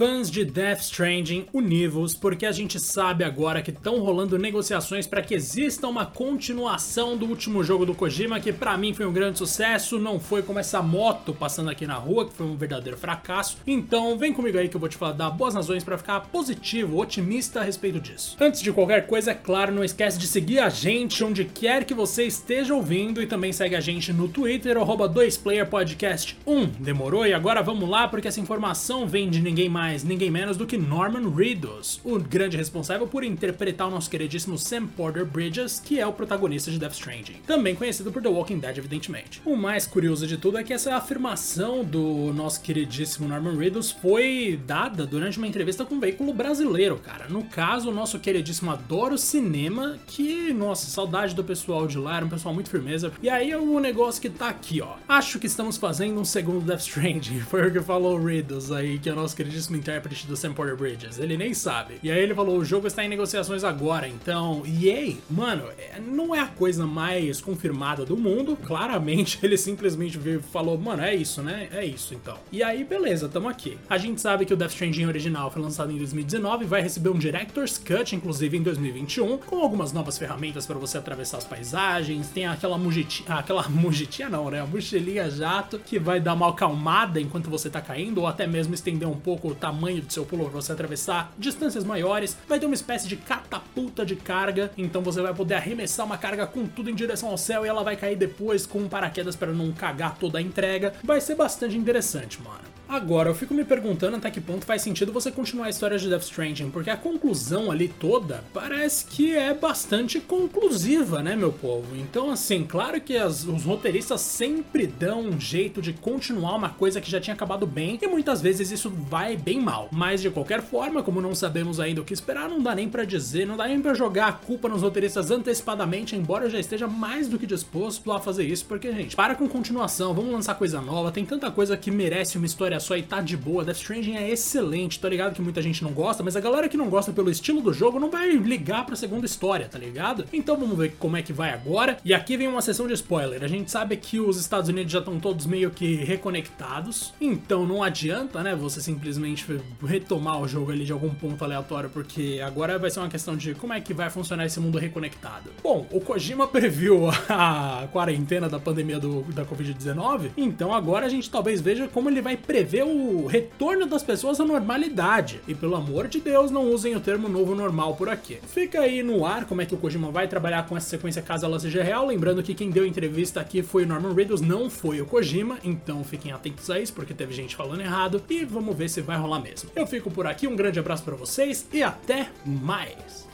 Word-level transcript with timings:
Fãs 0.00 0.30
de 0.30 0.46
Death 0.46 0.80
Stranding, 0.80 1.44
univos, 1.52 2.14
porque 2.14 2.46
a 2.46 2.52
gente 2.52 2.80
sabe 2.80 3.22
agora 3.22 3.60
que 3.60 3.70
estão 3.70 4.00
rolando 4.00 4.38
negociações 4.38 5.06
para 5.06 5.20
que 5.20 5.34
exista 5.34 5.86
uma 5.86 6.06
continuação 6.06 7.18
do 7.18 7.26
último 7.26 7.62
jogo 7.62 7.84
do 7.84 7.94
Kojima, 7.94 8.40
que 8.40 8.50
para 8.50 8.78
mim 8.78 8.94
foi 8.94 9.04
um 9.04 9.12
grande 9.12 9.36
sucesso, 9.36 9.98
não 9.98 10.18
foi 10.18 10.42
como 10.42 10.58
essa 10.58 10.80
moto 10.80 11.34
passando 11.34 11.68
aqui 11.68 11.86
na 11.86 11.96
rua, 11.96 12.26
que 12.26 12.32
foi 12.32 12.46
um 12.46 12.56
verdadeiro 12.56 12.96
fracasso. 12.96 13.58
Então, 13.66 14.16
vem 14.16 14.32
comigo 14.32 14.56
aí 14.56 14.70
que 14.70 14.76
eu 14.76 14.80
vou 14.80 14.88
te 14.88 14.96
falar 14.96 15.12
dar 15.12 15.28
boas 15.28 15.54
razões 15.54 15.84
para 15.84 15.98
ficar 15.98 16.20
positivo, 16.20 16.96
otimista 16.96 17.60
a 17.60 17.62
respeito 17.62 18.00
disso. 18.00 18.38
Antes 18.40 18.62
de 18.62 18.72
qualquer 18.72 19.06
coisa, 19.06 19.32
é 19.32 19.34
claro, 19.34 19.70
não 19.70 19.84
esquece 19.84 20.18
de 20.18 20.26
seguir 20.26 20.60
a 20.60 20.70
gente 20.70 21.22
onde 21.22 21.44
quer 21.44 21.84
que 21.84 21.92
você 21.92 22.24
esteja 22.24 22.74
ouvindo 22.74 23.20
e 23.20 23.26
também 23.26 23.52
segue 23.52 23.76
a 23.76 23.80
gente 23.80 24.14
no 24.14 24.28
Twitter, 24.28 24.78
arroba 24.78 25.10
2playerpodcast1. 25.10 26.68
Demorou? 26.78 27.26
E 27.26 27.34
agora 27.34 27.60
vamos 27.60 27.86
lá, 27.86 28.08
porque 28.08 28.28
essa 28.28 28.40
informação 28.40 29.06
vem 29.06 29.28
de 29.28 29.42
ninguém 29.42 29.68
mais 29.68 29.89
mais, 29.90 30.04
ninguém 30.04 30.30
menos 30.30 30.56
do 30.56 30.68
que 30.68 30.78
Norman 30.78 31.28
Reedus, 31.34 32.00
o 32.04 32.16
grande 32.16 32.56
responsável 32.56 33.08
por 33.08 33.24
interpretar 33.24 33.88
o 33.88 33.90
nosso 33.90 34.08
queridíssimo 34.08 34.56
Sam 34.56 34.86
Porter 34.86 35.26
Bridges, 35.26 35.80
que 35.80 35.98
é 35.98 36.06
o 36.06 36.12
protagonista 36.12 36.70
de 36.70 36.78
Death 36.78 36.92
Stranding, 36.92 37.40
também 37.44 37.74
conhecido 37.74 38.12
por 38.12 38.22
The 38.22 38.28
Walking 38.28 38.60
Dead, 38.60 38.78
evidentemente. 38.78 39.42
O 39.44 39.56
mais 39.56 39.88
curioso 39.88 40.28
de 40.28 40.36
tudo 40.36 40.58
é 40.58 40.62
que 40.62 40.72
essa 40.72 40.94
afirmação 40.94 41.84
do 41.84 42.32
nosso 42.32 42.60
queridíssimo 42.60 43.26
Norman 43.26 43.56
Reedus 43.56 43.90
foi 43.90 44.60
dada 44.64 45.04
durante 45.04 45.38
uma 45.38 45.48
entrevista 45.48 45.84
com 45.84 45.96
um 45.96 46.00
veículo 46.00 46.32
brasileiro, 46.32 46.96
cara. 46.96 47.26
No 47.28 47.42
caso, 47.42 47.90
o 47.90 47.94
nosso 47.94 48.20
queridíssimo 48.20 48.70
Adoro 48.70 49.18
Cinema, 49.18 49.98
que, 50.06 50.52
nossa, 50.52 50.88
saudade 50.88 51.34
do 51.34 51.42
pessoal 51.42 51.88
de 51.88 51.98
lá, 51.98 52.18
era 52.18 52.26
um 52.26 52.28
pessoal 52.28 52.54
muito 52.54 52.70
firmeza. 52.70 53.12
E 53.20 53.28
aí 53.28 53.52
o 53.56 53.80
negócio 53.80 54.22
que 54.22 54.30
tá 54.30 54.50
aqui, 54.50 54.80
ó. 54.80 54.94
Acho 55.08 55.40
que 55.40 55.48
estamos 55.48 55.76
fazendo 55.76 56.20
um 56.20 56.24
segundo 56.24 56.64
Death 56.64 56.82
Stranding, 56.82 57.40
foi 57.50 57.66
o 57.66 57.72
que 57.72 57.80
falou 57.80 58.16
o 58.16 58.24
Reedus 58.24 58.70
aí, 58.70 59.00
que 59.00 59.08
é 59.08 59.12
o 59.12 59.16
nosso 59.16 59.34
queridíssimo 59.40 59.69
intérprete 59.76 60.26
do 60.26 60.36
Sam 60.36 60.52
Porter 60.52 60.76
Bridges. 60.76 61.18
Ele 61.18 61.36
nem 61.36 61.54
sabe. 61.54 61.98
E 62.02 62.10
aí 62.10 62.20
ele 62.20 62.34
falou: 62.34 62.58
o 62.58 62.64
jogo 62.64 62.86
está 62.86 63.04
em 63.04 63.08
negociações 63.08 63.64
agora, 63.64 64.08
então. 64.08 64.62
EA, 64.66 65.14
mano, 65.28 65.64
é, 65.78 66.00
não 66.00 66.34
é 66.34 66.40
a 66.40 66.46
coisa 66.46 66.86
mais 66.86 67.40
confirmada 67.40 68.04
do 68.04 68.16
mundo. 68.16 68.56
Claramente 68.56 69.38
ele 69.44 69.56
simplesmente 69.56 70.18
veio 70.18 70.40
falou: 70.42 70.78
mano, 70.78 71.02
é 71.02 71.14
isso, 71.14 71.42
né? 71.42 71.68
É 71.72 71.84
isso 71.84 72.14
então. 72.14 72.38
E 72.50 72.62
aí, 72.62 72.84
beleza, 72.84 73.28
tamo 73.28 73.48
aqui. 73.48 73.78
A 73.88 73.98
gente 73.98 74.20
sabe 74.20 74.44
que 74.44 74.54
o 74.54 74.56
Death 74.56 74.72
Stranding 74.72 75.06
original 75.06 75.50
foi 75.50 75.62
lançado 75.62 75.92
em 75.92 75.98
2019 75.98 76.64
vai 76.64 76.82
receber 76.82 77.10
um 77.10 77.18
Director's 77.18 77.78
Cut, 77.78 78.14
inclusive 78.14 78.56
em 78.56 78.62
2021, 78.62 79.38
com 79.38 79.60
algumas 79.60 79.92
novas 79.92 80.18
ferramentas 80.18 80.66
para 80.66 80.78
você 80.78 80.98
atravessar 80.98 81.38
as 81.38 81.44
paisagens. 81.44 82.28
Tem 82.28 82.46
aquela 82.46 82.78
mugitinha, 82.78 83.34
aquela 83.34 83.68
mugitinha 83.68 84.28
não, 84.28 84.50
né? 84.50 84.60
A 84.60 84.66
mochilinha 84.66 85.30
jato 85.30 85.78
que 85.78 85.98
vai 85.98 86.20
dar 86.20 86.34
uma 86.34 86.48
acalmada 86.48 87.20
enquanto 87.20 87.50
você 87.50 87.68
tá 87.68 87.80
caindo, 87.80 88.18
ou 88.18 88.26
até 88.26 88.46
mesmo 88.46 88.74
estender 88.74 89.08
um 89.08 89.18
pouco 89.18 89.54
tamanho 89.60 90.02
do 90.02 90.12
seu 90.12 90.24
pulo 90.24 90.44
para 90.44 90.60
você 90.60 90.72
atravessar 90.72 91.32
distâncias 91.38 91.84
maiores, 91.84 92.36
vai 92.48 92.58
ter 92.58 92.66
uma 92.66 92.74
espécie 92.74 93.06
de 93.06 93.16
catapulta 93.16 94.04
de 94.04 94.16
carga, 94.16 94.72
então 94.76 95.02
você 95.02 95.20
vai 95.20 95.34
poder 95.34 95.54
arremessar 95.54 96.06
uma 96.06 96.18
carga 96.18 96.46
com 96.46 96.66
tudo 96.66 96.90
em 96.90 96.94
direção 96.94 97.28
ao 97.28 97.38
céu 97.38 97.64
e 97.64 97.68
ela 97.68 97.84
vai 97.84 97.96
cair 97.96 98.16
depois 98.16 98.66
com 98.66 98.80
um 98.80 98.88
paraquedas 98.88 99.36
para 99.36 99.52
não 99.52 99.70
cagar 99.72 100.16
toda 100.18 100.38
a 100.38 100.42
entrega. 100.42 100.94
Vai 101.04 101.20
ser 101.20 101.34
bastante 101.34 101.76
interessante, 101.76 102.40
mano. 102.42 102.79
Agora, 102.90 103.30
eu 103.30 103.34
fico 103.36 103.54
me 103.54 103.64
perguntando 103.64 104.16
até 104.16 104.32
que 104.32 104.40
ponto 104.40 104.66
faz 104.66 104.82
sentido 104.82 105.12
você 105.12 105.30
continuar 105.30 105.66
a 105.66 105.70
história 105.70 105.96
de 105.96 106.08
Death 106.08 106.22
Stranding, 106.22 106.70
porque 106.70 106.90
a 106.90 106.96
conclusão 106.96 107.70
ali 107.70 107.86
toda 107.86 108.42
parece 108.52 109.04
que 109.04 109.32
é 109.32 109.54
bastante 109.54 110.18
conclusiva, 110.18 111.22
né, 111.22 111.36
meu 111.36 111.52
povo? 111.52 111.94
Então, 111.94 112.32
assim, 112.32 112.64
claro 112.64 113.00
que 113.00 113.16
as, 113.16 113.44
os 113.44 113.62
roteiristas 113.62 114.22
sempre 114.22 114.88
dão 114.88 115.20
um 115.20 115.38
jeito 115.38 115.80
de 115.80 115.92
continuar 115.92 116.56
uma 116.56 116.70
coisa 116.70 117.00
que 117.00 117.08
já 117.08 117.20
tinha 117.20 117.32
acabado 117.32 117.64
bem, 117.64 117.96
e 118.02 118.08
muitas 118.08 118.42
vezes 118.42 118.72
isso 118.72 118.90
vai 118.90 119.36
bem 119.36 119.60
mal. 119.60 119.88
Mas 119.92 120.20
de 120.20 120.28
qualquer 120.28 120.60
forma, 120.60 121.00
como 121.00 121.20
não 121.20 121.32
sabemos 121.32 121.78
ainda 121.78 122.00
o 122.00 122.04
que 122.04 122.12
esperar, 122.12 122.48
não 122.48 122.60
dá 122.60 122.74
nem 122.74 122.88
para 122.88 123.04
dizer, 123.04 123.46
não 123.46 123.56
dá 123.56 123.68
nem 123.68 123.80
para 123.80 123.94
jogar 123.94 124.26
a 124.26 124.32
culpa 124.32 124.68
nos 124.68 124.82
roteiristas 124.82 125.30
antecipadamente, 125.30 126.16
embora 126.16 126.46
eu 126.46 126.50
já 126.50 126.58
esteja 126.58 126.88
mais 126.88 127.28
do 127.28 127.38
que 127.38 127.46
disposto 127.46 128.10
a 128.10 128.18
fazer 128.18 128.46
isso, 128.46 128.64
porque, 128.64 128.92
gente, 128.92 129.14
para 129.14 129.36
com 129.36 129.48
continuação, 129.48 130.12
vamos 130.12 130.32
lançar 130.32 130.56
coisa 130.56 130.80
nova, 130.80 131.12
tem 131.12 131.24
tanta 131.24 131.52
coisa 131.52 131.76
que 131.76 131.92
merece 131.92 132.36
uma 132.36 132.46
história 132.46 132.79
só 132.80 132.96
e 132.96 133.02
tá 133.02 133.20
de 133.20 133.36
boa. 133.36 133.64
Death 133.64 133.76
Stranding 133.76 134.16
é 134.16 134.30
excelente, 134.30 134.98
tô 134.98 135.08
ligado 135.08 135.34
que 135.34 135.42
muita 135.42 135.62
gente 135.62 135.82
não 135.82 135.92
gosta, 135.92 136.22
mas 136.22 136.36
a 136.36 136.40
galera 136.40 136.68
que 136.68 136.76
não 136.76 136.88
gosta 136.88 137.12
pelo 137.12 137.30
estilo 137.30 137.60
do 137.60 137.72
jogo 137.72 138.00
não 138.00 138.10
vai 138.10 138.30
ligar 138.30 138.84
pra 138.86 138.96
segunda 138.96 139.26
história, 139.26 139.68
tá 139.68 139.78
ligado? 139.78 140.24
Então 140.32 140.56
vamos 140.56 140.76
ver 140.76 140.96
como 140.98 141.16
é 141.16 141.22
que 141.22 141.32
vai 141.32 141.50
agora. 141.50 141.98
E 142.04 142.14
aqui 142.14 142.36
vem 142.36 142.48
uma 142.48 142.62
sessão 142.62 142.86
de 142.86 142.94
spoiler. 142.94 143.42
A 143.44 143.48
gente 143.48 143.70
sabe 143.70 143.96
que 143.96 144.18
os 144.18 144.40
Estados 144.40 144.68
Unidos 144.68 144.92
já 144.92 144.98
estão 144.98 145.20
todos 145.20 145.46
meio 145.46 145.70
que 145.70 145.96
reconectados, 145.96 147.12
então 147.20 147.66
não 147.66 147.82
adianta, 147.82 148.42
né, 148.42 148.54
você 148.54 148.80
simplesmente 148.80 149.46
retomar 149.84 150.40
o 150.40 150.48
jogo 150.48 150.72
ali 150.72 150.84
de 150.84 150.92
algum 150.92 151.10
ponto 151.10 151.44
aleatório, 151.44 151.90
porque 151.90 152.40
agora 152.44 152.78
vai 152.78 152.90
ser 152.90 153.00
uma 153.00 153.08
questão 153.08 153.36
de 153.36 153.54
como 153.54 153.72
é 153.72 153.80
que 153.80 153.92
vai 153.92 154.08
funcionar 154.10 154.46
esse 154.46 154.58
mundo 154.58 154.78
reconectado. 154.78 155.50
Bom, 155.62 155.86
o 155.90 156.00
Kojima 156.00 156.46
previu 156.48 157.08
a 157.28 157.88
quarentena 157.92 158.48
da 158.48 158.58
pandemia 158.58 158.98
do, 158.98 159.22
da 159.32 159.44
Covid-19, 159.44 160.30
então 160.36 160.72
agora 160.72 161.06
a 161.06 161.08
gente 161.08 161.30
talvez 161.30 161.60
veja 161.60 161.88
como 161.88 162.08
ele 162.08 162.22
vai 162.22 162.36
prever 162.36 162.69
prevê 162.70 162.82
o 162.84 163.26
retorno 163.26 163.84
das 163.84 164.02
pessoas 164.02 164.38
à 164.38 164.44
normalidade. 164.44 165.40
E 165.48 165.54
pelo 165.54 165.74
amor 165.74 166.06
de 166.06 166.20
Deus, 166.20 166.52
não 166.52 166.70
usem 166.70 166.94
o 166.94 167.00
termo 167.00 167.28
novo 167.28 167.54
normal 167.54 167.96
por 167.96 168.08
aqui. 168.08 168.38
Fica 168.46 168.80
aí 168.80 169.02
no 169.02 169.26
ar 169.26 169.44
como 169.44 169.60
é 169.60 169.66
que 169.66 169.74
o 169.74 169.78
Kojima 169.78 170.10
vai 170.12 170.28
trabalhar 170.28 170.66
com 170.68 170.76
essa 170.76 170.88
sequência 170.88 171.20
caso 171.20 171.44
ela 171.44 171.58
seja 171.58 171.82
real. 171.82 172.06
Lembrando 172.06 172.42
que 172.42 172.54
quem 172.54 172.70
deu 172.70 172.86
entrevista 172.86 173.40
aqui 173.40 173.60
foi 173.62 173.82
o 173.82 173.86
Norman 173.86 174.14
Reedus, 174.14 174.40
não 174.40 174.70
foi 174.70 175.00
o 175.00 175.06
Kojima. 175.06 175.58
Então 175.64 176.04
fiquem 176.04 176.30
atentos 176.30 176.70
a 176.70 176.78
isso, 176.78 176.92
porque 176.92 177.12
teve 177.12 177.34
gente 177.34 177.56
falando 177.56 177.80
errado. 177.80 178.22
E 178.30 178.44
vamos 178.44 178.76
ver 178.76 178.88
se 178.88 179.00
vai 179.00 179.16
rolar 179.16 179.40
mesmo. 179.40 179.70
Eu 179.74 179.86
fico 179.86 180.10
por 180.10 180.26
aqui, 180.26 180.46
um 180.46 180.54
grande 180.54 180.78
abraço 180.78 181.02
para 181.02 181.16
vocês 181.16 181.66
e 181.72 181.82
até 181.82 182.28
mais! 182.46 183.29